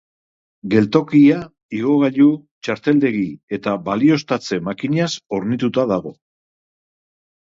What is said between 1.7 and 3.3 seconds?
igogailu, txarteldegi